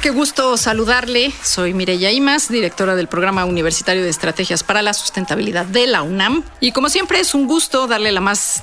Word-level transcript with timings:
Qué 0.00 0.10
gusto 0.10 0.56
saludarle. 0.56 1.32
Soy 1.42 1.74
Mireya 1.74 2.10
Imas, 2.10 2.48
directora 2.48 2.94
del 2.96 3.06
Programa 3.06 3.44
Universitario 3.44 4.02
de 4.02 4.08
Estrategias 4.08 4.62
para 4.62 4.82
la 4.82 4.94
Sustentabilidad 4.94 5.66
de 5.66 5.86
la 5.86 6.02
UNAM. 6.02 6.42
Y 6.60 6.72
como 6.72 6.88
siempre 6.88 7.20
es 7.20 7.34
un 7.34 7.46
gusto 7.46 7.86
darle 7.86 8.12
la 8.12 8.20
más 8.20 8.62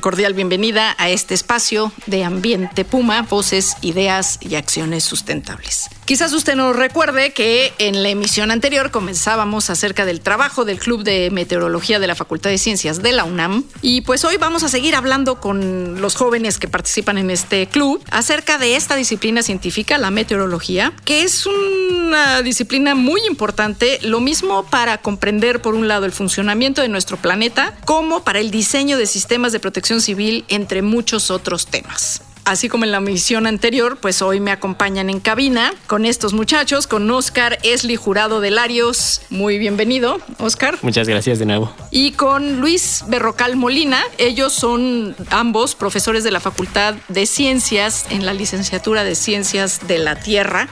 cordial 0.00 0.34
bienvenida 0.34 0.94
a 0.98 1.08
este 1.08 1.34
espacio 1.34 1.92
de 2.06 2.24
Ambiente 2.24 2.84
Puma, 2.84 3.22
voces, 3.22 3.76
ideas 3.80 4.38
y 4.40 4.56
acciones 4.56 5.04
sustentables. 5.04 5.88
Quizás 6.04 6.34
usted 6.34 6.54
nos 6.54 6.76
recuerde 6.76 7.32
que 7.32 7.72
en 7.78 8.02
la 8.02 8.10
emisión 8.10 8.50
anterior 8.50 8.90
comenzábamos 8.90 9.70
acerca 9.70 10.04
del 10.04 10.20
trabajo 10.20 10.66
del 10.66 10.78
Club 10.78 11.02
de 11.02 11.30
Meteorología 11.30 11.98
de 11.98 12.06
la 12.06 12.14
Facultad 12.14 12.50
de 12.50 12.58
Ciencias 12.58 13.02
de 13.02 13.12
la 13.12 13.24
UNAM. 13.24 13.64
Y 13.80 14.02
pues 14.02 14.22
hoy 14.26 14.36
vamos 14.36 14.64
a 14.64 14.68
seguir 14.68 14.96
hablando 14.96 15.40
con 15.40 16.02
los 16.02 16.14
jóvenes 16.14 16.58
que 16.58 16.68
participan 16.68 17.16
en 17.16 17.30
este 17.30 17.66
club 17.68 18.04
acerca 18.10 18.58
de 18.58 18.76
esta 18.76 18.96
disciplina 18.96 19.42
científica, 19.42 19.96
la 19.96 20.10
meteorología, 20.10 20.92
que 21.06 21.22
es 21.22 21.46
una 21.46 22.42
disciplina 22.42 22.94
muy 22.94 23.22
importante, 23.26 23.98
lo 24.02 24.20
mismo 24.20 24.66
para 24.66 24.98
comprender 24.98 25.62
por 25.62 25.74
un 25.74 25.88
lado 25.88 26.04
el 26.04 26.12
funcionamiento 26.12 26.82
de 26.82 26.88
nuestro 26.88 27.16
planeta 27.16 27.74
como 27.86 28.24
para 28.24 28.40
el 28.40 28.50
diseño 28.50 28.98
de 28.98 29.06
sistemas 29.06 29.52
de 29.52 29.60
protección 29.60 30.02
civil, 30.02 30.44
entre 30.48 30.82
muchos 30.82 31.30
otros 31.30 31.66
temas 31.66 32.23
así 32.44 32.68
como 32.68 32.84
en 32.84 32.92
la 32.92 33.00
misión 33.00 33.46
anterior, 33.46 33.98
pues 34.00 34.22
hoy 34.22 34.40
me 34.40 34.50
acompañan 34.50 35.10
en 35.10 35.20
cabina 35.20 35.72
con 35.86 36.04
estos 36.04 36.32
muchachos, 36.32 36.86
con 36.86 37.10
Oscar 37.10 37.58
Esli 37.62 37.96
Jurado 37.96 38.40
de 38.40 38.50
Larios. 38.50 39.22
Muy 39.30 39.58
bienvenido, 39.58 40.18
Oscar. 40.38 40.78
Muchas 40.82 41.08
gracias 41.08 41.38
de 41.38 41.46
nuevo. 41.46 41.72
Y 41.90 42.12
con 42.12 42.60
Luis 42.60 43.04
Berrocal 43.08 43.56
Molina. 43.56 44.02
Ellos 44.18 44.52
son 44.52 45.16
ambos 45.30 45.74
profesores 45.74 46.24
de 46.24 46.30
la 46.30 46.40
Facultad 46.40 46.94
de 47.08 47.26
Ciencias 47.26 48.06
en 48.10 48.26
la 48.26 48.34
licenciatura 48.34 49.04
de 49.04 49.14
Ciencias 49.14 49.86
de 49.86 49.98
la 49.98 50.16
Tierra 50.16 50.68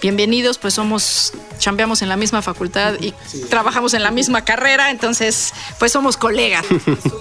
bienvenidos, 0.00 0.56
pues 0.58 0.74
somos, 0.74 1.32
chambeamos 1.60 2.02
en 2.02 2.08
la 2.08 2.16
misma 2.16 2.42
facultad 2.42 2.94
y 3.00 3.12
trabajamos 3.48 3.94
en 3.94 4.02
la 4.02 4.10
misma 4.10 4.44
carrera, 4.44 4.90
entonces 4.90 5.52
pues 5.78 5.92
somos 5.92 6.16
colegas. 6.16 6.66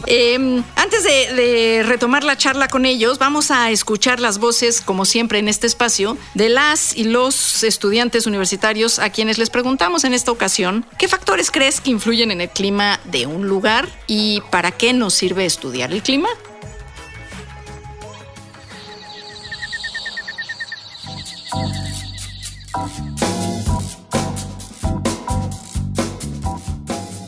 Em, 0.08 0.64
antes 0.76 1.04
de, 1.04 1.84
retomar 1.86 2.24
la 2.24 2.36
charla 2.36 2.68
con 2.68 2.86
ellos, 2.86 3.20
vamos 3.20 3.52
a 3.52 3.70
escuchar 3.70 4.20
las 4.20 4.40
voces, 4.40 4.82
como 4.82 5.06
siempre 5.06 5.38
en 5.38 5.48
este 5.48 5.68
espacio, 5.68 6.18
de 6.34 6.50
las 6.50 6.98
y 6.98 7.04
los 7.04 7.64
estudiantes 7.64 8.26
universitarios 8.26 8.98
a 8.98 9.12
quienes 9.12 9.38
les 9.38 9.52
preguntamos 9.52 10.06
en 10.06 10.14
esta 10.14 10.32
ocasión, 10.32 10.86
¿qué 10.98 11.08
factores 11.08 11.52
crees 11.52 11.82
que 11.82 11.92
influyen 11.92 12.32
en 12.32 12.42
el 12.42 12.50
clima 12.50 13.00
de 13.04 13.28
un 13.28 13.48
lugar 13.48 13.88
y 14.08 14.42
para 14.50 14.72
qué 14.72 14.94
nos 14.94 15.14
sirve 15.14 15.46
estudiar 15.46 15.92
el 15.92 16.02
clima? 16.02 16.30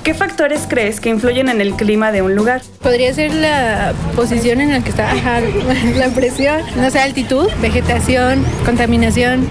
¿Qué 0.04 0.16
factores 0.16 0.66
crees 0.68 1.00
que 1.00 1.10
influyen 1.10 1.48
en 1.48 1.62
el 1.62 1.76
clima 1.76 2.12
de 2.12 2.24
un 2.24 2.36
lugar? 2.36 2.64
Podría 2.82 3.14
ser 3.14 3.36
la 3.36 3.94
posición 4.16 4.60
en 4.60 4.72
la 4.72 4.84
que 4.84 4.90
está, 4.90 5.14
la 5.96 6.10
presión, 6.10 6.62
no 6.76 6.90
sé, 6.90 7.00
altitud, 7.00 7.48
vegetación, 7.62 8.44
contaminación. 8.66 9.48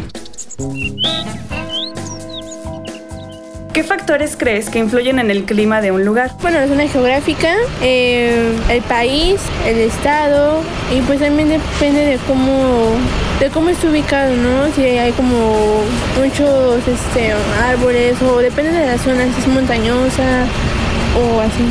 ¿Qué 3.73 3.85
factores 3.85 4.37
crees 4.37 4.69
que 4.69 4.81
influyen 4.81 5.21
en 5.21 5.31
el 5.31 5.45
clima 5.45 5.81
de 5.81 5.93
un 5.93 6.05
lugar? 6.05 6.33
Bueno, 6.43 6.59
la 6.59 6.67
zona 6.67 6.89
geográfica, 6.89 7.55
eh, 7.81 8.53
el 8.69 8.83
país, 8.83 9.41
el 9.65 9.79
estado 9.79 10.63
y 10.93 11.01
pues 11.03 11.21
también 11.21 11.51
depende 11.51 12.05
de 12.05 12.19
cómo 12.27 12.97
de 13.39 13.49
cómo 13.51 13.69
está 13.69 13.89
ubicado, 13.89 14.35
¿no? 14.35 14.73
Si 14.75 14.83
hay 14.83 15.13
como 15.13 15.83
muchos 16.21 16.83
este, 16.89 17.33
árboles 17.65 18.21
o 18.23 18.39
depende 18.39 18.73
de 18.73 18.87
la 18.87 18.99
zona, 18.99 19.25
si 19.35 19.41
es 19.41 19.47
montañosa 19.47 20.47
o 21.17 21.41
así. 21.41 21.63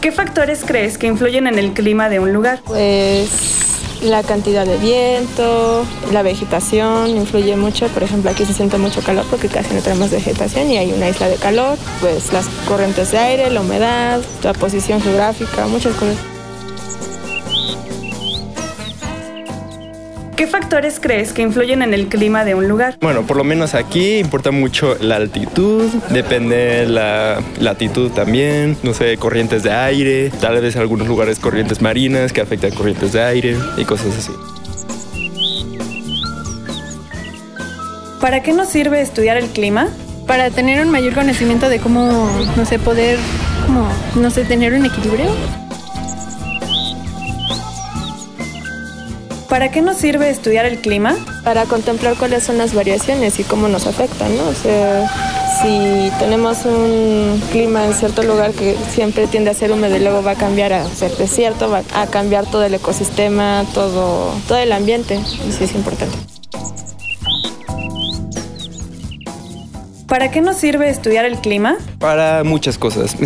¿Qué 0.00 0.12
factores 0.12 0.62
crees 0.64 0.96
que 0.96 1.08
influyen 1.08 1.48
en 1.48 1.58
el 1.58 1.72
clima 1.72 2.08
de 2.08 2.20
un 2.20 2.32
lugar? 2.32 2.60
Pues 2.64 3.59
la 4.02 4.22
cantidad 4.22 4.66
de 4.66 4.76
viento, 4.78 5.84
la 6.12 6.22
vegetación 6.22 7.16
influye 7.16 7.56
mucho. 7.56 7.88
Por 7.88 8.02
ejemplo, 8.02 8.30
aquí 8.30 8.44
se 8.44 8.54
siente 8.54 8.78
mucho 8.78 9.02
calor 9.02 9.26
porque 9.30 9.48
casi 9.48 9.74
no 9.74 9.80
tenemos 9.80 10.10
vegetación 10.10 10.70
y 10.70 10.78
hay 10.78 10.92
una 10.92 11.08
isla 11.08 11.28
de 11.28 11.36
calor. 11.36 11.76
Pues 12.00 12.32
las 12.32 12.46
corrientes 12.66 13.10
de 13.12 13.18
aire, 13.18 13.50
la 13.50 13.60
humedad, 13.60 14.20
la 14.42 14.52
posición 14.52 15.00
geográfica, 15.00 15.66
muchas 15.66 15.94
cosas. 15.94 16.29
¿Qué 20.40 20.46
factores 20.46 21.00
crees 21.00 21.34
que 21.34 21.42
influyen 21.42 21.82
en 21.82 21.92
el 21.92 22.06
clima 22.06 22.46
de 22.46 22.54
un 22.54 22.66
lugar? 22.66 22.96
Bueno, 23.02 23.26
por 23.26 23.36
lo 23.36 23.44
menos 23.44 23.74
aquí 23.74 24.16
importa 24.16 24.50
mucho 24.50 24.96
la 24.98 25.16
altitud, 25.16 25.90
depende 26.08 26.86
la 26.88 27.42
latitud 27.58 28.10
también, 28.10 28.74
no 28.82 28.94
sé, 28.94 29.18
corrientes 29.18 29.62
de 29.64 29.72
aire, 29.72 30.30
tal 30.40 30.58
vez 30.62 30.76
en 30.76 30.80
algunos 30.80 31.06
lugares 31.08 31.38
corrientes 31.38 31.82
marinas 31.82 32.32
que 32.32 32.40
afectan 32.40 32.70
corrientes 32.70 33.12
de 33.12 33.22
aire 33.22 33.58
y 33.76 33.84
cosas 33.84 34.16
así. 34.16 34.32
¿Para 38.18 38.42
qué 38.42 38.54
nos 38.54 38.70
sirve 38.70 39.02
estudiar 39.02 39.36
el 39.36 39.48
clima? 39.48 39.88
Para 40.26 40.48
tener 40.48 40.82
un 40.82 40.90
mayor 40.90 41.12
conocimiento 41.12 41.68
de 41.68 41.80
cómo, 41.80 42.30
no 42.56 42.64
sé, 42.64 42.78
poder, 42.78 43.18
como, 43.66 43.86
no 44.14 44.30
sé, 44.30 44.44
tener 44.44 44.72
un 44.72 44.86
equilibrio. 44.86 45.26
¿Para 49.50 49.72
qué 49.72 49.82
nos 49.82 49.96
sirve 49.96 50.30
estudiar 50.30 50.64
el 50.64 50.78
clima? 50.78 51.16
Para 51.42 51.64
contemplar 51.64 52.14
cuáles 52.14 52.44
son 52.44 52.56
las 52.56 52.72
variaciones 52.72 53.40
y 53.40 53.42
cómo 53.42 53.66
nos 53.66 53.88
afectan, 53.88 54.36
¿no? 54.36 54.48
O 54.48 54.54
sea, 54.54 55.10
si 55.60 56.12
tenemos 56.20 56.64
un 56.64 57.42
clima 57.50 57.84
en 57.84 57.92
cierto 57.92 58.22
lugar 58.22 58.52
que 58.52 58.76
siempre 58.94 59.26
tiende 59.26 59.50
a 59.50 59.54
ser 59.54 59.72
húmedo 59.72 59.96
y 59.96 59.98
luego 59.98 60.22
va 60.22 60.30
a 60.30 60.36
cambiar 60.36 60.72
a 60.72 60.86
ser 60.88 61.10
desierto, 61.16 61.68
va 61.68 61.82
a 61.94 62.06
cambiar 62.06 62.46
todo 62.46 62.62
el 62.62 62.74
ecosistema, 62.74 63.64
todo, 63.74 64.32
todo 64.46 64.58
el 64.58 64.70
ambiente, 64.70 65.18
sí 65.26 65.64
es 65.64 65.74
importante. 65.74 66.16
¿Para 70.10 70.28
qué 70.32 70.40
nos 70.40 70.56
sirve 70.56 70.90
estudiar 70.90 71.24
el 71.24 71.38
clima? 71.38 71.76
Para 72.00 72.42
muchas 72.42 72.78
cosas. 72.78 73.16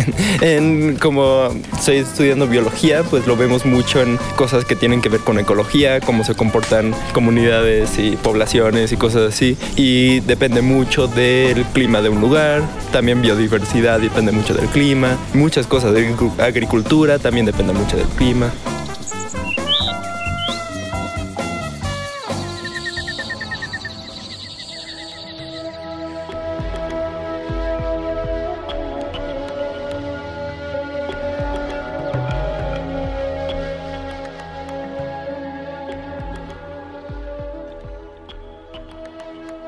como 1.01 1.49
estoy 1.73 1.97
estudiando 1.97 2.47
biología, 2.47 3.01
pues 3.01 3.25
lo 3.25 3.35
vemos 3.35 3.65
mucho 3.65 4.03
en 4.03 4.19
cosas 4.35 4.65
que 4.65 4.75
tienen 4.75 5.01
que 5.01 5.09
ver 5.09 5.21
con 5.21 5.39
ecología, 5.39 5.99
cómo 5.99 6.23
se 6.23 6.35
comportan 6.35 6.93
comunidades 7.11 7.97
y 7.97 8.11
poblaciones 8.17 8.91
y 8.91 8.97
cosas 8.97 9.33
así. 9.33 9.57
Y 9.75 10.19
depende 10.19 10.61
mucho 10.61 11.07
del 11.07 11.63
clima 11.73 12.03
de 12.03 12.09
un 12.09 12.21
lugar. 12.21 12.61
También 12.91 13.19
biodiversidad 13.19 13.99
depende 13.99 14.31
mucho 14.31 14.53
del 14.53 14.67
clima. 14.67 15.17
Muchas 15.33 15.65
cosas 15.65 15.91
de 15.91 16.15
agricultura 16.37 17.17
también 17.17 17.47
depende 17.47 17.73
mucho 17.73 17.97
del 17.97 18.07
clima. 18.09 18.51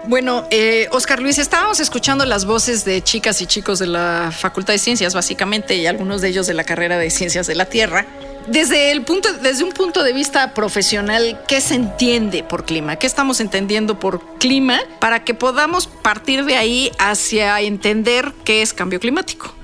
Bueno, 0.07 0.47
eh, 0.51 0.87
Oscar 0.91 1.21
Luis, 1.21 1.37
estábamos 1.37 1.81
escuchando 1.81 2.25
las 2.25 2.45
voces 2.45 2.85
de 2.85 3.03
chicas 3.03 3.41
y 3.41 3.45
chicos 3.45 3.77
de 3.79 3.87
la 3.87 4.31
Facultad 4.31 4.73
de 4.73 4.79
Ciencias, 4.79 5.13
básicamente, 5.13 5.75
y 5.75 5.85
algunos 5.85 6.21
de 6.21 6.29
ellos 6.29 6.47
de 6.47 6.53
la 6.53 6.63
carrera 6.63 6.97
de 6.97 7.09
Ciencias 7.09 7.45
de 7.45 7.55
la 7.55 7.65
Tierra. 7.65 8.05
Desde, 8.47 8.91
el 8.93 9.03
punto, 9.03 9.33
desde 9.33 9.65
un 9.65 9.73
punto 9.73 10.03
de 10.03 10.13
vista 10.13 10.53
profesional, 10.53 11.41
¿qué 11.45 11.59
se 11.59 11.75
entiende 11.75 12.41
por 12.41 12.63
clima? 12.63 12.95
¿Qué 12.95 13.05
estamos 13.05 13.41
entendiendo 13.41 13.99
por 13.99 14.37
clima 14.37 14.79
para 14.99 15.25
que 15.25 15.33
podamos 15.33 15.87
partir 15.87 16.45
de 16.45 16.55
ahí 16.55 16.89
hacia 16.99 17.59
entender 17.59 18.31
qué 18.45 18.61
es 18.61 18.73
cambio 18.73 19.01
climático? 19.01 19.56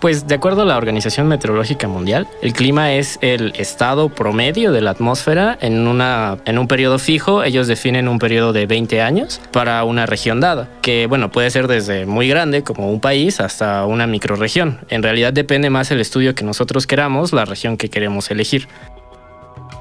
Pues 0.00 0.28
de 0.28 0.36
acuerdo 0.36 0.62
a 0.62 0.64
la 0.64 0.76
Organización 0.76 1.26
Meteorológica 1.26 1.88
Mundial, 1.88 2.28
el 2.40 2.52
clima 2.52 2.92
es 2.92 3.18
el 3.20 3.52
estado 3.56 4.08
promedio 4.08 4.70
de 4.70 4.80
la 4.80 4.90
atmósfera 4.90 5.58
en, 5.60 5.88
una, 5.88 6.38
en 6.44 6.58
un 6.58 6.68
periodo 6.68 7.00
fijo. 7.00 7.42
Ellos 7.42 7.66
definen 7.66 8.06
un 8.06 8.20
periodo 8.20 8.52
de 8.52 8.66
20 8.66 9.02
años 9.02 9.40
para 9.50 9.82
una 9.82 10.06
región 10.06 10.38
dada, 10.38 10.68
que 10.82 11.06
bueno, 11.08 11.32
puede 11.32 11.50
ser 11.50 11.66
desde 11.66 12.06
muy 12.06 12.28
grande 12.28 12.62
como 12.62 12.92
un 12.92 13.00
país 13.00 13.40
hasta 13.40 13.84
una 13.86 14.06
microrregión. 14.06 14.78
En 14.88 15.02
realidad 15.02 15.32
depende 15.32 15.68
más 15.68 15.90
el 15.90 16.00
estudio 16.00 16.32
que 16.36 16.44
nosotros 16.44 16.86
queramos, 16.86 17.32
la 17.32 17.44
región 17.44 17.76
que 17.76 17.90
queremos 17.90 18.30
elegir. 18.30 18.68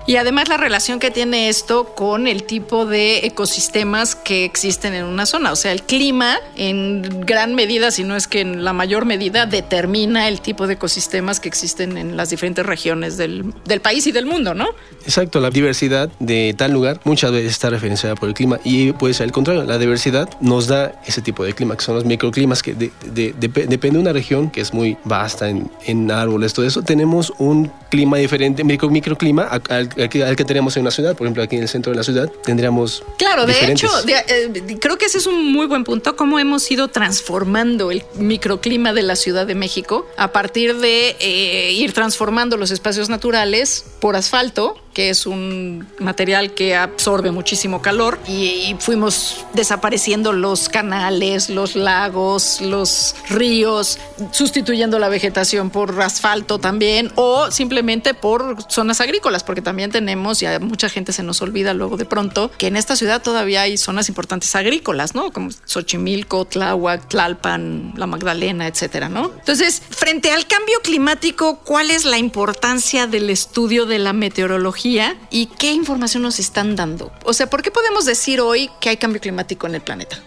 Y 0.07 0.15
además 0.15 0.47
la 0.47 0.55
relación 0.55 0.99
que 0.99 1.11
tiene 1.11 1.49
esto 1.49 1.93
con 1.93 2.27
el 2.27 2.43
tipo 2.43 2.85
de 2.85 3.25
ecosistemas 3.25 4.15
que 4.15 4.45
existen 4.45 4.93
en 4.93 5.03
una 5.03 5.25
zona. 5.25 5.51
O 5.51 5.57
sea, 5.57 5.73
el 5.73 5.83
clima 5.83 6.37
en 6.55 7.25
gran 7.25 7.55
medida, 7.55 7.91
si 7.91 8.05
no 8.05 8.15
es 8.15 8.29
que 8.29 8.39
en 8.39 8.63
la 8.63 8.71
mayor 8.71 9.03
medida, 9.03 9.45
determina 9.45 10.29
el 10.29 10.39
tipo 10.39 10.65
de 10.65 10.75
ecosistemas 10.75 11.41
que 11.41 11.49
existen 11.49 11.97
en 11.97 12.15
las 12.15 12.29
diferentes 12.29 12.65
regiones 12.65 13.17
del, 13.17 13.53
del 13.65 13.81
país 13.81 14.07
y 14.07 14.13
del 14.13 14.25
mundo, 14.25 14.53
¿no? 14.53 14.69
Exacto, 15.03 15.41
la 15.41 15.49
diversidad 15.49 16.09
de 16.19 16.55
tal 16.57 16.71
lugar 16.71 17.01
muchas 17.03 17.33
veces 17.33 17.51
está 17.51 17.69
referenciada 17.69 18.15
por 18.15 18.29
el 18.29 18.33
clima 18.33 18.61
y 18.63 18.93
puede 18.93 19.13
ser 19.13 19.25
el 19.25 19.33
contrario. 19.33 19.65
La 19.65 19.77
diversidad 19.77 20.29
nos 20.39 20.67
da 20.67 21.01
ese 21.05 21.21
tipo 21.21 21.43
de 21.43 21.51
clima, 21.51 21.75
que 21.75 21.83
son 21.83 21.95
los 21.95 22.05
microclimas, 22.05 22.63
que 22.63 22.73
depende 22.73 23.97
de 23.97 23.99
una 23.99 24.13
región 24.13 24.51
que 24.51 24.61
es 24.61 24.73
muy 24.73 24.95
vasta 25.03 25.49
en, 25.49 25.69
en 25.85 26.09
árboles, 26.11 26.53
todo 26.53 26.65
eso. 26.65 26.81
Tenemos 26.81 27.33
un 27.39 27.69
clima 27.89 28.15
diferente, 28.17 28.63
micro, 28.63 28.89
microclima 28.89 29.43
al, 29.43 29.89
al, 30.03 30.35
que 30.35 30.45
tenemos 30.45 30.75
en 30.77 30.81
una 30.81 30.91
ciudad. 30.91 31.15
Por 31.15 31.27
ejemplo, 31.27 31.43
aquí 31.43 31.55
en 31.55 31.63
el 31.63 31.69
centro 31.69 31.91
de 31.91 31.97
la 31.97 32.03
ciudad 32.03 32.31
tendríamos. 32.43 33.03
Claro, 33.17 33.45
de 33.45 33.71
hecho, 33.71 33.87
eh, 34.07 34.77
creo 34.79 34.97
que 34.97 35.05
ese 35.05 35.17
es 35.17 35.27
un 35.27 35.51
muy 35.51 35.65
buen 35.65 35.83
punto. 35.83 36.15
Cómo 36.15 36.39
hemos 36.39 36.69
ido 36.69 36.87
transformando 36.87 37.91
el 37.91 38.03
microclima 38.15 38.93
de 38.93 39.03
la 39.03 39.15
Ciudad 39.15 39.45
de 39.45 39.55
México 39.55 40.07
a 40.17 40.31
partir 40.31 40.77
de 40.77 41.15
eh, 41.19 41.71
ir 41.73 41.93
transformando 41.93 42.57
los 42.57 42.71
espacios 42.71 43.09
naturales 43.09 43.85
por 43.99 44.15
asfalto 44.15 44.77
que 44.97 45.11
es 45.11 45.27
un 45.27 45.87
material 45.99 46.55
que 46.55 46.75
absorbe 46.75 47.29
muchísimo 47.29 47.83
calor 47.83 48.17
y, 48.27 48.75
fuimos 48.79 49.45
desapareciendo 49.53 50.33
los 50.33 50.69
canales, 50.69 51.51
los 51.51 51.75
lagos, 51.75 52.61
los 52.61 53.15
ríos, 53.29 53.99
sustituyendo 54.31 54.97
la 54.97 55.07
vegetación 55.07 55.69
por 55.69 56.01
asfalto 56.01 56.57
también 56.57 57.11
o 57.13 57.51
simplemente 57.51 58.15
por 58.15 58.57
zonas 58.71 58.99
agrícolas, 58.99 59.43
porque 59.43 59.61
también 59.61 59.91
tenemos, 59.91 60.41
y 60.41 60.47
a 60.47 60.59
mucha 60.59 60.89
gente 60.89 61.13
se 61.13 61.21
nos 61.21 61.43
olvida 61.43 61.75
luego 61.75 61.97
de 61.97 62.05
pronto, 62.05 62.49
que 62.57 62.65
en 62.65 62.75
esta 62.75 62.95
ciudad 62.95 63.21
todavía 63.21 63.61
hay 63.61 63.77
zonas 63.77 64.09
importantes 64.09 64.55
agrícolas, 64.55 65.13
¿no? 65.13 65.31
Como 65.31 65.51
Xochimilco, 65.65 66.45
Tláhuac, 66.45 67.07
Tlalpan, 67.07 67.93
La 67.97 68.07
Magdalena, 68.07 68.65
etcétera, 68.65 69.09
¿no? 69.09 69.31
Entonces, 69.37 69.79
frente 69.91 70.31
al 70.31 70.47
cambio 70.47 70.79
climático, 70.81 71.59
¿cuál 71.63 71.91
es 71.91 72.03
la 72.03 72.17
importancia 72.17 73.05
del 73.05 73.29
estudio 73.29 73.85
de 73.85 73.99
la 73.99 74.13
meteorología? 74.13 74.86
Y 75.29 75.47
qué 75.57 75.71
información 75.71 76.23
nos 76.23 76.39
están 76.39 76.75
dando. 76.75 77.11
O 77.25 77.33
sea, 77.33 77.49
¿por 77.49 77.61
qué 77.61 77.71
podemos 77.71 78.05
decir 78.05 78.39
hoy 78.39 78.69
que 78.79 78.89
hay 78.89 78.97
cambio 78.97 79.19
climático 79.19 79.67
en 79.67 79.75
el 79.75 79.81
planeta? 79.81 80.17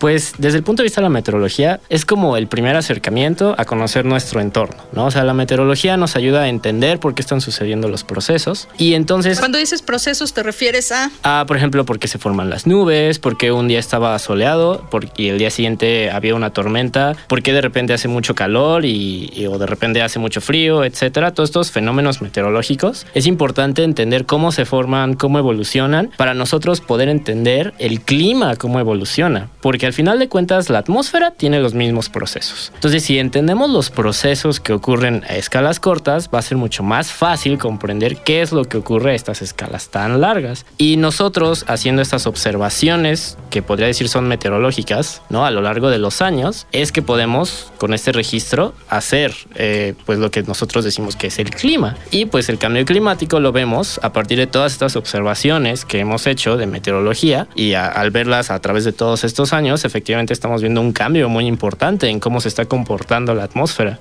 Pues 0.00 0.32
desde 0.38 0.56
el 0.56 0.64
punto 0.64 0.82
de 0.82 0.84
vista 0.84 1.02
de 1.02 1.04
la 1.04 1.10
meteorología 1.10 1.78
es 1.90 2.06
como 2.06 2.38
el 2.38 2.46
primer 2.46 2.74
acercamiento 2.74 3.54
a 3.58 3.66
conocer 3.66 4.06
nuestro 4.06 4.40
entorno, 4.40 4.82
¿no? 4.92 5.04
O 5.04 5.10
sea, 5.10 5.24
la 5.24 5.34
meteorología 5.34 5.98
nos 5.98 6.16
ayuda 6.16 6.42
a 6.42 6.48
entender 6.48 6.98
por 6.98 7.14
qué 7.14 7.20
están 7.20 7.42
sucediendo 7.42 7.86
los 7.88 8.02
procesos 8.02 8.66
y 8.78 8.94
entonces... 8.94 9.38
Cuando 9.38 9.58
dices 9.58 9.82
procesos 9.82 10.32
te 10.32 10.42
refieres 10.42 10.90
a... 10.90 11.10
A, 11.22 11.44
por 11.46 11.58
ejemplo, 11.58 11.84
por 11.84 11.98
qué 11.98 12.08
se 12.08 12.18
forman 12.18 12.48
las 12.48 12.66
nubes, 12.66 13.18
por 13.18 13.36
qué 13.36 13.52
un 13.52 13.68
día 13.68 13.78
estaba 13.78 14.18
soleado 14.18 14.88
y 15.16 15.28
el 15.28 15.38
día 15.38 15.50
siguiente 15.50 16.10
había 16.10 16.34
una 16.34 16.50
tormenta, 16.50 17.14
por 17.28 17.42
qué 17.42 17.52
de 17.52 17.60
repente 17.60 17.92
hace 17.92 18.08
mucho 18.08 18.34
calor 18.34 18.86
y, 18.86 19.46
o 19.50 19.58
de 19.58 19.66
repente 19.66 20.00
hace 20.00 20.18
mucho 20.18 20.40
frío, 20.40 20.82
etcétera. 20.82 21.34
Todos 21.34 21.50
estos 21.50 21.70
fenómenos 21.70 22.22
meteorológicos 22.22 23.06
es 23.12 23.26
importante 23.26 23.84
entender 23.84 24.24
cómo 24.24 24.50
se 24.50 24.64
forman, 24.64 25.14
cómo 25.14 25.38
evolucionan, 25.38 26.10
para 26.16 26.32
nosotros 26.32 26.80
poder 26.80 27.10
entender 27.10 27.74
el 27.78 28.00
clima, 28.00 28.56
cómo 28.56 28.80
evoluciona, 28.80 29.48
porque 29.60 29.86
al 29.86 29.92
final 29.92 30.18
de 30.18 30.28
cuentas 30.28 30.70
la 30.70 30.78
atmósfera 30.78 31.32
tiene 31.32 31.60
los 31.60 31.74
mismos 31.74 32.08
procesos. 32.08 32.72
Entonces, 32.74 33.04
si 33.04 33.18
entendemos 33.18 33.70
los 33.70 33.90
procesos 33.90 34.60
que 34.60 34.72
ocurren 34.72 35.24
a 35.28 35.36
escalas 35.36 35.80
cortas, 35.80 36.30
va 36.32 36.38
a 36.38 36.42
ser 36.42 36.56
mucho 36.56 36.82
más 36.82 37.12
fácil 37.12 37.58
comprender 37.58 38.18
qué 38.18 38.42
es 38.42 38.52
lo 38.52 38.64
que 38.64 38.78
ocurre 38.78 39.12
a 39.12 39.14
estas 39.14 39.42
escalas 39.42 39.88
tan 39.88 40.20
largas. 40.20 40.66
Y 40.78 40.96
nosotros, 40.96 41.64
haciendo 41.68 42.02
estas 42.02 42.26
observaciones, 42.26 43.36
que 43.50 43.62
podría 43.62 43.86
decir 43.86 44.08
son 44.08 44.28
meteorológicas, 44.28 45.22
¿no? 45.28 45.44
A 45.44 45.50
lo 45.50 45.60
largo 45.60 45.90
de 45.90 45.98
los 45.98 46.22
años, 46.22 46.66
es 46.72 46.92
que 46.92 47.02
podemos, 47.02 47.72
con 47.78 47.94
este 47.94 48.12
registro, 48.12 48.74
hacer 48.88 49.34
eh, 49.54 49.94
pues 50.06 50.18
lo 50.18 50.30
que 50.30 50.42
nosotros 50.42 50.84
decimos 50.84 51.16
que 51.16 51.28
es 51.28 51.38
el 51.38 51.50
clima. 51.50 51.96
Y 52.10 52.26
pues 52.26 52.48
el 52.48 52.58
cambio 52.58 52.84
climático 52.84 53.40
lo 53.40 53.52
vemos 53.52 54.00
a 54.02 54.12
partir 54.12 54.38
de 54.38 54.46
todas 54.46 54.72
estas 54.72 54.96
observaciones 54.96 55.84
que 55.84 55.98
hemos 55.98 56.26
hecho 56.26 56.56
de 56.56 56.66
meteorología 56.66 57.48
y 57.54 57.74
al 57.74 58.10
verlas 58.10 58.50
a 58.50 58.58
través 58.60 58.84
de 58.84 58.92
todos 58.92 59.24
estos 59.24 59.49
años, 59.52 59.84
efectivamente 59.84 60.32
estamos 60.32 60.60
viendo 60.60 60.80
un 60.80 60.92
cambio 60.92 61.28
muy 61.28 61.46
importante 61.46 62.08
en 62.08 62.20
cómo 62.20 62.40
se 62.40 62.48
está 62.48 62.64
comportando 62.66 63.34
la 63.34 63.44
atmósfera. 63.44 64.00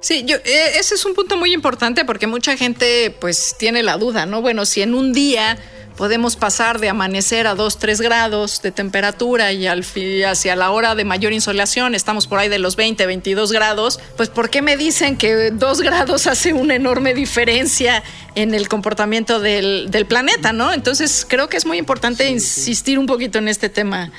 Sí, 0.00 0.24
yo, 0.26 0.36
eh, 0.36 0.78
ese 0.80 0.96
es 0.96 1.04
un 1.04 1.14
punto 1.14 1.36
muy 1.36 1.54
importante 1.54 2.04
porque 2.04 2.26
mucha 2.26 2.56
gente 2.56 3.14
pues 3.20 3.54
tiene 3.56 3.84
la 3.84 3.96
duda, 3.98 4.26
¿no? 4.26 4.42
Bueno, 4.42 4.66
si 4.66 4.82
en 4.82 4.94
un 4.94 5.12
día 5.12 5.56
podemos 5.96 6.34
pasar 6.34 6.80
de 6.80 6.88
amanecer 6.88 7.46
a 7.46 7.54
2, 7.54 7.78
3 7.78 8.00
grados 8.00 8.62
de 8.62 8.72
temperatura 8.72 9.52
y 9.52 9.68
al 9.68 9.84
hacia 10.26 10.56
la 10.56 10.70
hora 10.72 10.96
de 10.96 11.04
mayor 11.04 11.32
insolación 11.32 11.94
estamos 11.94 12.26
por 12.26 12.40
ahí 12.40 12.48
de 12.48 12.58
los 12.58 12.74
20, 12.74 13.06
22 13.06 13.52
grados, 13.52 14.00
pues 14.16 14.28
¿por 14.28 14.50
qué 14.50 14.62
me 14.62 14.76
dicen 14.76 15.16
que 15.16 15.52
2 15.52 15.80
grados 15.82 16.26
hace 16.26 16.52
una 16.52 16.74
enorme 16.74 17.14
diferencia 17.14 18.02
en 18.34 18.54
el 18.54 18.68
comportamiento 18.68 19.38
del, 19.38 19.90
del 19.90 20.06
planeta, 20.06 20.52
¿no? 20.52 20.72
Entonces 20.72 21.24
creo 21.28 21.48
que 21.48 21.58
es 21.58 21.66
muy 21.66 21.78
importante 21.78 22.28
insistir 22.28 22.98
un 22.98 23.06
poquito 23.06 23.38
en 23.38 23.46
este 23.46 23.68
tema 23.68 24.10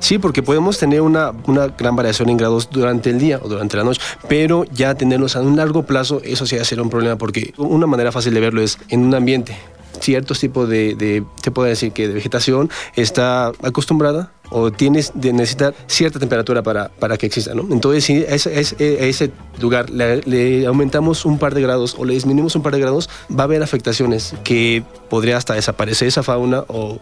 Sí, 0.00 0.18
porque 0.18 0.42
podemos 0.42 0.78
tener 0.78 1.02
una, 1.02 1.32
una, 1.46 1.68
gran 1.68 1.94
variación 1.94 2.30
en 2.30 2.36
grados 2.36 2.68
durante 2.70 3.10
el 3.10 3.18
día 3.18 3.38
o 3.42 3.48
durante 3.48 3.76
la 3.76 3.84
noche, 3.84 4.00
pero 4.28 4.64
ya 4.72 4.94
tenerlos 4.94 5.36
a 5.36 5.42
un 5.42 5.56
largo 5.56 5.84
plazo, 5.84 6.20
eso 6.24 6.46
sí 6.46 6.56
va 6.56 6.62
a 6.62 6.64
ser 6.64 6.80
un 6.80 6.90
problema, 6.90 7.16
porque 7.16 7.52
una 7.58 7.86
manera 7.86 8.10
fácil 8.10 8.34
de 8.34 8.40
verlo 8.40 8.62
es 8.62 8.78
en 8.88 9.00
un 9.00 9.14
ambiente. 9.14 9.56
Ciertos 10.00 10.40
tipos 10.40 10.68
de, 10.68 10.94
de 10.94 11.22
se 11.42 11.50
puede 11.50 11.70
decir 11.70 11.92
que 11.92 12.08
de 12.08 12.14
vegetación 12.14 12.70
está 12.96 13.48
acostumbrada 13.62 14.32
o 14.50 14.70
tienes 14.70 15.12
de 15.14 15.32
necesitar 15.32 15.74
cierta 15.86 16.18
temperatura 16.18 16.62
para, 16.62 16.88
para 16.88 17.16
que 17.16 17.26
exista, 17.26 17.54
¿no? 17.54 17.66
Entonces, 17.70 18.04
si 18.04 18.24
a 18.24 18.34
ese, 18.34 18.50
a 18.50 19.04
ese 19.04 19.30
lugar 19.60 19.90
le, 19.90 20.22
le, 20.22 20.66
aumentamos 20.66 21.24
un 21.24 21.38
par 21.38 21.54
de 21.54 21.60
grados 21.60 21.94
o 21.98 22.04
le 22.04 22.14
disminuimos 22.14 22.56
un 22.56 22.62
par 22.62 22.72
de 22.72 22.80
grados, 22.80 23.08
va 23.30 23.42
a 23.42 23.44
haber 23.44 23.62
afectaciones 23.62 24.34
que 24.42 24.82
podría 25.08 25.36
hasta 25.36 25.54
desaparecer 25.54 26.08
esa 26.08 26.22
fauna 26.22 26.64
o 26.68 26.98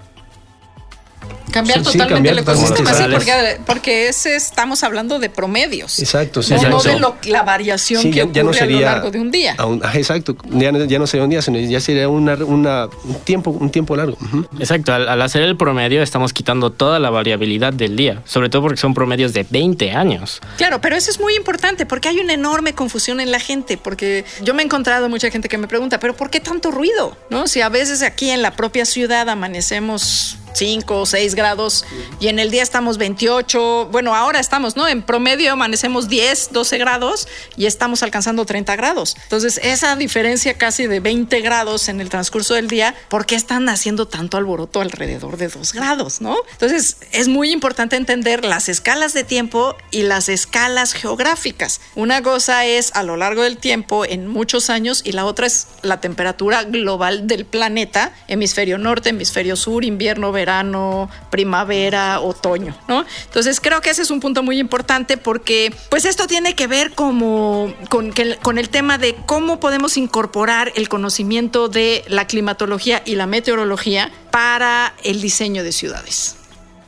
Cambiar 1.50 1.82
totalmente 1.82 2.30
el 2.30 2.38
ecosistema, 2.38 2.92
sí, 2.92 3.04
porque, 3.11 3.61
porque 3.64 4.08
ese 4.08 4.37
estamos 4.37 4.82
hablando 4.82 5.18
de 5.18 5.30
promedios. 5.30 5.99
Exacto, 5.99 6.42
sí. 6.42 6.54
No, 6.68 6.80
de 6.80 7.30
la 7.30 7.42
variación 7.42 8.11
que 8.11 8.23
ocurre 8.23 8.44
no 8.44 8.52
sería 8.52 8.76
a 8.76 8.80
lo 8.80 8.87
largo 8.87 9.11
de 9.11 9.20
un 9.20 9.30
día. 9.30 9.56
exacto, 9.94 10.37
ya, 10.50 10.73
no 10.73 11.06
sería 11.06 11.25
un 11.25 11.30
día, 11.30 11.42
sino 11.42 11.58
ya 11.58 11.80
sería 11.80 12.08
una, 12.08 12.35
una, 12.35 12.87
un, 13.04 13.14
tiempo, 13.25 13.50
un 13.50 13.70
tiempo 13.70 13.97
largo. 13.97 14.16
Exacto, 14.58 14.92
al, 14.92 15.08
al, 15.08 15.23
hacer 15.23 15.42
el 15.42 15.56
promedio 15.56 16.02
estamos 16.02 16.32
quitando 16.32 16.70
toda 16.70 16.99
la 16.99 17.11
variabilidad 17.11 17.73
del 17.73 17.97
día, 17.97 18.23
sobre 18.25 18.50
todo 18.50 18.62
porque 18.62 18.78
son 18.78 18.94
promedios 18.94 19.32
de 19.32 19.47
20 19.49 19.92
años. 19.92 20.40
Claro, 20.56 20.80
pero 20.80 20.97
eso 20.97 21.11
es 21.11 21.18
muy 21.20 21.35
importante 21.35 21.87
porque 21.87 22.08
hay 22.08 22.18
una 22.18 22.35
enorme 22.35 22.75
confusión 22.75 23.20
en 23.20 23.30
la 23.30 23.40
gente, 23.40 23.76
porque 23.76 24.25
yo 24.42 24.54
me 24.54 24.62
he 24.62 24.64
encontrado 24.64 25.08
mucha 25.08 25.30
gente 25.30 25.49
que 25.49 25.58
me 25.58 25.68
pregunta, 25.68 25.99
pero 25.99 26.14
¿por 26.14 26.30
qué 26.30 26.40
tanto 26.40 26.70
ruido? 26.70 27.16
¿No? 27.30 27.47
Si 27.47 27.61
a 27.61 27.68
veces 27.68 28.02
aquí 28.02 28.30
en 28.30 28.42
la 28.42 28.52
propia 28.52 28.85
ciudad 28.85 29.28
amanecemos 29.28 30.38
5 30.55 31.00
o 31.00 31.07
6 31.07 31.35
grados 31.35 31.85
y 32.21 32.28
en 32.28 32.38
el 32.38 32.50
día 32.50 32.62
estamos 32.62 32.99
28, 32.99 33.88
bueno, 33.90 34.14
ahora 34.14 34.40
estamos, 34.40 34.76
¿no? 34.76 34.88
En 34.88 35.02
promedio 35.02 35.52
amanecemos 35.52 36.09
10, 36.09 36.50
12 36.52 36.78
grados 36.78 37.28
y 37.57 37.67
estamos 37.67 38.02
alcanzando 38.02 38.45
30 38.45 38.76
grados. 38.76 39.17
Entonces, 39.23 39.61
esa 39.62 39.97
diferencia 39.97 40.55
casi 40.55 40.87
de 40.87 41.00
20 41.00 41.40
grados 41.40 41.88
en 41.88 42.00
el 42.00 42.09
transcurso 42.09 42.55
del 42.55 42.69
día, 42.69 42.95
¿por 43.09 43.26
qué 43.26 43.35
están 43.35 43.69
haciendo 43.69 44.09
tanto 44.09 44.37
alboroto 44.37 44.81
alrededor 44.81 45.37
de 45.37 45.49
2 45.49 45.73
grados, 45.73 46.21
¿no? 46.21 46.37
Entonces, 46.52 46.97
es 47.12 47.28
muy 47.28 47.52
importante 47.52 47.97
entender 47.97 48.45
las 48.45 48.69
escalas 48.69 49.12
de 49.12 49.25
tiempo 49.25 49.76
y 49.90 50.02
las 50.02 50.28
escalas 50.28 50.93
geográficas. 50.93 51.81
Una 51.95 52.23
cosa 52.23 52.64
es 52.64 52.90
a 52.95 53.02
lo 53.02 53.17
largo 53.17 53.43
del 53.43 53.59
tiempo, 53.59 54.05
en 54.05 54.26
muchos 54.26 54.71
años, 54.71 55.02
y 55.05 55.12
la 55.12 55.25
otra 55.25 55.47
es 55.47 55.69
la 55.83 56.00
temperatura 56.00 56.64
global 56.64 57.26
del 57.26 57.45
planeta, 57.45 58.12
hemisferio 58.26 58.78
norte, 58.78 59.11
hemisferio 59.11 59.57
sur, 59.57 59.85
invierno, 59.85 60.33
verano 60.33 60.48
verano, 60.49 61.11
primavera, 61.28 62.21
otoño, 62.21 62.75
¿no? 62.88 63.05
Entonces 63.26 63.61
creo 63.61 63.83
que 63.83 63.90
ese 63.90 64.00
es 64.00 64.11
un 64.11 64.19
punto 64.19 64.43
muy 64.43 64.59
importante 64.59 65.19
porque 65.19 65.75
pues 65.90 66.07
esto 66.07 66.26
tiene 66.26 66.55
que 66.55 66.67
ver 66.67 66.93
como 66.93 67.71
con, 67.90 68.12
con 68.40 68.57
el 68.57 68.69
tema 68.71 68.97
de 68.97 69.14
cómo 69.26 69.61
podemos 69.61 69.99
incorporar 69.99 70.73
el 70.75 70.88
conocimiento 70.88 71.69
de 71.69 72.02
la 72.09 72.26
climatología 72.26 73.02
y 73.05 73.17
la 73.17 73.26
meteorología 73.26 74.11
para 74.31 74.95
el 75.05 75.21
diseño 75.21 75.62
de 75.62 75.73
ciudades. 75.73 76.37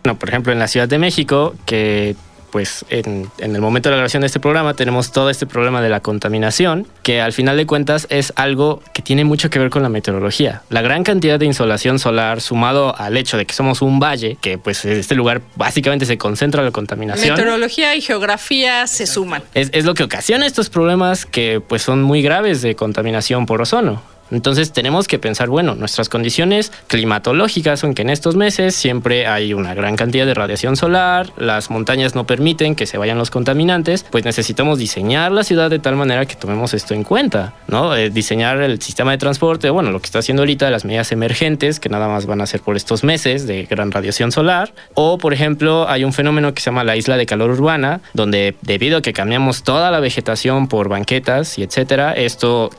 No, 0.04 0.18
por 0.18 0.30
ejemplo, 0.30 0.52
en 0.54 0.58
la 0.58 0.66
Ciudad 0.66 0.88
de 0.88 0.98
México, 0.98 1.54
que 1.66 2.16
pues 2.50 2.84
en, 2.90 3.30
el 3.38 3.60
momento 3.60 3.88
de 3.88 3.92
la 3.92 3.96
grabación 3.96 4.22
de 4.22 4.26
este 4.26 4.40
programa 4.40 4.74
tenemos 4.74 5.12
todo 5.12 5.30
este 5.30 5.46
problema 5.46 5.80
de 5.80 5.88
la 5.88 6.00
contaminación, 6.00 6.86
que 7.02 7.20
al 7.20 7.32
final 7.32 7.56
de 7.56 7.66
cuentas 7.66 8.06
es 8.10 8.32
algo 8.36 8.82
que 8.92 9.02
tiene 9.02 9.24
mucho 9.24 9.50
que 9.50 9.58
ver 9.58 9.70
con 9.70 9.82
la 9.82 9.88
meteorología. 9.88 10.62
La 10.68 10.82
gran 10.82 11.04
cantidad 11.04 11.38
de 11.38 11.46
insolación 11.46 11.98
solar 11.98 12.40
sumado 12.40 12.96
al 12.96 13.16
hecho 13.16 13.36
de 13.36 13.46
que 13.46 13.54
somos 13.54 13.82
un 13.82 14.00
valle, 14.00 14.36
que 14.40 14.58
pues 14.58 14.84
en 14.84 14.92
este 14.92 15.14
lugar 15.14 15.42
básicamente 15.56 16.06
se 16.06 16.18
concentra 16.18 16.62
la 16.62 16.70
contaminación. 16.70 17.36
Meteorología 17.36 17.94
y 17.96 18.00
geografía 18.00 18.86
se 18.86 19.06
suman. 19.06 19.42
Es, 19.54 19.70
es 19.72 19.84
lo 19.84 19.94
que 19.94 20.02
ocasiona 20.02 20.46
estos 20.46 20.70
problemas 20.70 21.26
que 21.26 21.60
pues 21.66 21.82
son 21.82 22.02
muy 22.02 22.22
graves 22.22 22.62
de 22.62 22.74
contaminación 22.74 23.46
por 23.46 23.62
ozono. 23.62 24.02
Entonces 24.30 24.72
tenemos 24.72 25.08
que 25.08 25.18
pensar, 25.18 25.48
bueno, 25.48 25.74
nuestras 25.74 26.08
condiciones 26.08 26.72
climatológicas 26.86 27.80
son 27.80 27.94
que 27.94 28.02
en 28.02 28.10
estos 28.10 28.36
meses 28.36 28.74
siempre 28.74 29.26
hay 29.26 29.54
una 29.54 29.74
gran 29.74 29.96
cantidad 29.96 30.26
de 30.26 30.34
radiación 30.34 30.76
solar, 30.76 31.32
las 31.36 31.70
montañas 31.70 32.14
no 32.14 32.26
permiten 32.26 32.74
que 32.74 32.86
se 32.86 32.98
vayan 32.98 33.18
los 33.18 33.30
contaminantes, 33.30 34.04
pues 34.10 34.24
necesitamos 34.24 34.78
diseñar 34.78 35.32
la 35.32 35.44
ciudad 35.44 35.70
de 35.70 35.78
tal 35.78 35.96
manera 35.96 36.26
que 36.26 36.34
tomemos 36.34 36.74
esto 36.74 36.94
en 36.94 37.04
cuenta, 37.04 37.54
¿no? 37.68 37.94
Eh, 37.96 38.10
diseñar 38.10 38.60
el 38.60 38.80
sistema 38.80 39.12
de 39.12 39.18
transporte, 39.18 39.70
bueno, 39.70 39.90
lo 39.90 40.00
que 40.00 40.06
está 40.06 40.20
haciendo 40.20 40.42
ahorita 40.42 40.70
las 40.70 40.84
medidas 40.84 41.12
emergentes, 41.12 41.80
que 41.80 41.88
nada 41.88 42.08
más 42.08 42.26
van 42.26 42.40
a 42.40 42.46
ser 42.46 42.60
por 42.60 42.76
estos 42.76 43.04
meses 43.04 43.46
de 43.46 43.64
gran 43.64 43.90
radiación 43.90 44.32
solar, 44.32 44.72
o 44.94 45.18
por 45.18 45.32
ejemplo 45.34 45.88
hay 45.88 46.04
un 46.04 46.12
fenómeno 46.12 46.54
que 46.54 46.60
se 46.60 46.66
llama 46.66 46.84
la 46.84 46.96
isla 46.96 47.16
de 47.16 47.26
calor 47.26 47.50
urbana, 47.50 48.00
donde 48.14 48.56
debido 48.62 48.98
a 48.98 49.02
que 49.02 49.12
cambiamos 49.12 49.62
toda 49.62 49.90
la 49.90 50.00
vegetación 50.00 50.68
por 50.68 50.88
banquetas 50.88 51.58
y 51.58 51.62
etcétera, 51.62 52.12
esto 52.12 52.70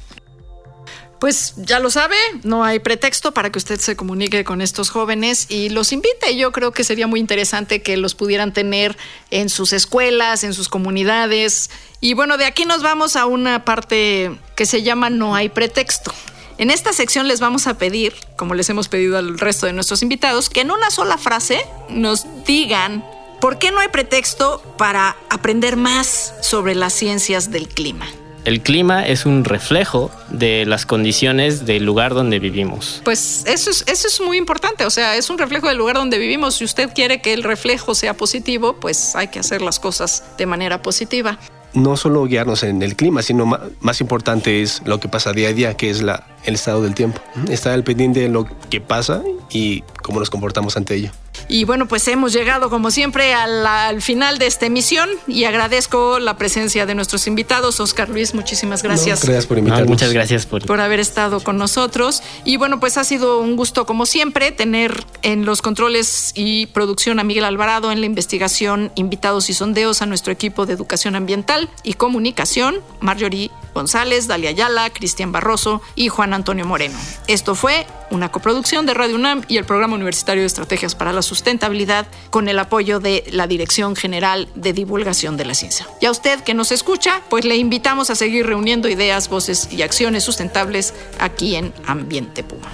pues 1.22 1.54
ya 1.56 1.78
lo 1.78 1.92
sabe, 1.92 2.16
no 2.42 2.64
hay 2.64 2.80
pretexto 2.80 3.32
para 3.32 3.52
que 3.52 3.60
usted 3.60 3.80
se 3.80 3.96
comunique 3.96 4.44
con 4.44 4.60
estos 4.60 4.90
jóvenes 4.90 5.46
y 5.50 5.70
los 5.70 5.92
invite. 5.92 6.36
Yo 6.36 6.52
creo 6.52 6.72
que 6.72 6.84
sería 6.84 7.06
muy 7.06 7.20
interesante 7.20 7.84
que 7.84 7.96
los 7.96 8.16
pudieran 8.16 8.54
tener 8.54 8.98
en 9.30 9.48
sus 9.50 9.72
escuelas, 9.72 10.44
en 10.44 10.56
sus 10.56 10.68
comunidades. 10.68 11.70
Y 12.00 12.16
bueno, 12.16 12.40
de 12.40 12.46
aquí 12.46 12.66
nos 12.66 12.82
vamos 12.82 13.16
a 13.16 13.28
una 13.28 13.66
parte 13.66 14.36
que 14.56 14.66
se 14.66 14.82
llama 14.82 15.12
No 15.12 15.36
hay 15.36 15.50
pretexto. 15.50 16.12
En 16.58 16.72
esta 16.72 16.92
sección 16.92 17.28
les 17.28 17.40
vamos 17.40 17.68
a 17.68 17.78
pedir, 17.78 18.16
como 18.36 18.56
les 18.56 18.68
hemos 18.72 18.88
pedido 18.88 19.20
al 19.20 19.38
resto 19.38 19.68
de 19.68 19.74
nuestros 19.74 20.02
invitados, 20.02 20.50
que 20.50 20.62
en 20.62 20.72
una 20.72 20.90
sola 20.90 21.20
frase 21.20 21.64
nos 21.88 22.26
digan 22.48 23.06
por 23.40 23.60
qué 23.60 23.70
no 23.70 23.80
hay 23.80 23.90
pretexto 23.90 24.60
para 24.76 25.16
aprender 25.30 25.76
más 25.76 26.34
sobre 26.42 26.74
las 26.74 26.94
ciencias 26.94 27.52
del 27.52 27.68
clima 27.68 28.08
el 28.46 28.62
clima 28.62 29.06
es 29.06 29.26
un 29.26 29.44
reflejo 29.44 30.12
de 30.30 30.66
las 30.66 30.86
condiciones 30.86 31.66
del 31.66 31.86
lugar 31.86 32.14
donde 32.14 32.40
vivimos. 32.40 33.02
Pues 33.04 33.44
eso 33.46 33.70
es, 33.70 33.84
eso 33.88 34.08
es 34.08 34.22
muy 34.22 34.38
importante, 34.38 34.86
o 34.86 34.90
sea, 34.90 35.16
es 35.16 35.30
un 35.30 35.38
reflejo 35.38 35.68
del 35.68 35.78
lugar 35.78 35.96
donde 35.96 36.18
vivimos. 36.18 36.56
Si 36.56 36.64
usted 36.64 36.92
quiere 36.94 37.22
que 37.22 37.34
el 37.34 37.44
reflejo 37.44 37.96
sea 37.96 38.16
positivo, 38.16 38.78
pues 38.80 39.16
hay 39.16 39.28
que 39.28 39.40
hacer 39.40 39.62
las 39.62 39.80
cosas 39.80 40.24
de 40.38 40.46
manera 40.46 40.82
positiva. 40.82 41.38
No 41.74 41.96
solo 41.96 42.26
guiarnos 42.26 42.64
en 42.64 42.82
el 42.82 42.98
clima, 42.98 43.22
sino 43.22 43.46
más, 43.46 44.02
importante 44.02 44.62
es 44.62 44.82
lo 44.86 45.00
que 45.00 45.08
pasa 45.08 45.32
día 45.32 45.50
a 45.50 45.54
día, 45.54 45.78
que 45.78 45.90
es 45.90 46.02
la, 46.02 46.28
el 46.44 46.56
estado 46.56 46.82
del 46.82 46.96
tiempo. 46.96 47.22
Estar 47.50 47.72
al 47.72 47.86
pendiente 47.86 48.20
de 48.20 48.28
lo 48.28 48.46
que 48.70 48.82
pasa 48.82 49.22
y 49.50 49.84
cómo 50.02 50.20
nos 50.20 50.30
comportamos 50.30 50.78
ante 50.78 50.96
ello. 50.96 51.12
Y 51.48 51.66
bueno, 51.66 51.88
pues 51.88 52.08
hemos 52.08 52.34
llegado 52.34 52.70
como 52.70 52.92
siempre 52.92 53.34
al, 53.34 54.02
final 54.02 54.38
de 54.40 54.48
esta 54.48 54.66
emisión 54.66 55.10
y 55.28 55.44
agradezco 55.44 56.20
la 56.20 56.38
presencia 56.38 56.86
de 56.86 56.96
nuestros 56.96 57.28
invitados. 57.28 57.80
Oscar 57.80 58.10
Luis, 58.10 58.34
muchísimas 58.34 58.84
gracias. 58.84 59.24
gracias 59.24 59.46
por 59.46 59.58
invitarnos. 59.58 59.90
muchas 59.90 60.14
gracias 60.14 60.46
por... 60.46 60.66
por 60.66 60.80
haber 60.80 61.00
estado 61.00 61.42
con 61.42 61.58
nosotros. 61.58 62.24
Y 62.46 62.58
bueno, 62.58 62.80
pues 62.80 62.98
ha 62.98 63.04
sido 63.04 63.40
un 63.40 63.56
gusto 63.56 63.86
como 63.86 64.06
siempre 64.06 64.52
tener 64.52 65.04
en 65.22 65.46
los 65.46 65.62
controles 65.62 66.32
y 66.36 66.68
producción 66.68 67.20
a 67.20 67.24
Miguel 67.24 67.46
Alvarado, 67.46 67.92
en 67.92 68.00
la 68.00 68.06
investigación, 68.06 68.92
invitados 68.96 69.50
y 69.50 69.54
sondeos 69.54 70.02
a 70.02 70.06
nuestro 70.06 70.32
equipo 70.32 70.66
de 70.66 70.74
educación 70.74 71.16
ambiental 71.16 71.70
y 71.84 71.94
comunicación, 71.94 72.80
Marjorie 73.00 73.52
González, 73.74 74.28
Dalia 74.28 74.50
Ayala, 74.50 74.90
Cristian 74.90 75.32
Barroso 75.32 75.82
y 75.96 76.10
Juan 76.10 76.34
Antonio 76.34 76.66
Moreno. 76.66 76.98
Esto 77.28 77.56
fue 77.56 77.86
una 78.12 78.30
coproducción 78.30 78.86
de 78.86 78.94
Radio 78.94 79.16
UNAM 79.16 79.42
y 79.48 79.58
el 79.58 79.66
Programa 79.66 79.96
Universitario 79.96 80.44
de 80.44 80.48
Estrategias 80.48 80.94
para 80.96 81.14
la 81.14 81.22
Sustentabilidad 81.22 82.06
con 82.30 82.48
el 82.48 82.60
apoyo 82.60 83.00
de 83.00 83.24
la 83.32 83.48
Dirección 83.48 83.96
General 83.96 84.48
de 84.56 84.74
Divulgación 84.74 85.38
de 85.38 85.46
la 85.46 85.56
Ciencia. 85.56 85.88
Y 86.00 86.06
a 86.06 86.12
usted 86.12 86.42
que 86.42 86.54
nos 86.54 86.72
escucha, 86.72 87.22
pues 87.30 87.46
le 87.46 87.56
invitamos 87.56 88.10
a 88.10 88.16
seguir 88.16 88.46
reuniendo 88.46 88.88
ideas, 88.90 89.30
voces 89.30 89.70
y 89.72 89.82
acciones 89.82 90.24
sustentables 90.24 90.94
aquí 91.20 91.56
en 91.56 91.74
Ambiente 91.88 92.44
Puma. 92.44 92.68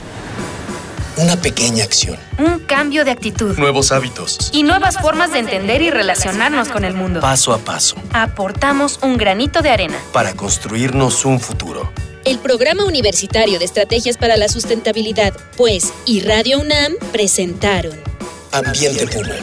Una 1.17 1.35
pequeña 1.35 1.83
acción. 1.83 2.15
Un 2.37 2.59
cambio 2.59 3.03
de 3.03 3.09
actitud. 3.09 3.57
Nuevos 3.57 3.91
hábitos. 3.91 4.51
Y 4.53 4.61
nuevas 4.61 4.99
formas 4.99 5.31
de 5.31 5.39
entender 5.39 5.81
y 5.81 5.89
relacionarnos 5.89 6.69
con 6.69 6.85
el 6.85 6.93
mundo. 6.93 7.21
Paso 7.21 7.53
a 7.53 7.57
paso. 7.57 7.95
Aportamos 8.13 8.99
un 9.01 9.17
granito 9.17 9.63
de 9.63 9.71
arena. 9.71 9.97
Para 10.13 10.35
construirnos 10.35 11.25
un 11.25 11.39
futuro. 11.39 11.91
El 12.27 12.39
Programa 12.39 12.83
Universitario 12.83 13.57
de 13.57 13.63
Estrategias 13.63 14.17
para 14.17 14.35
la 14.35 14.49
Sustentabilidad, 14.49 15.33
pues, 15.55 15.93
y 16.05 16.19
Radio 16.19 16.59
UNAM 16.59 16.95
presentaron 17.13 17.97
Ambiente 18.51 19.07
Puro. 19.07 19.33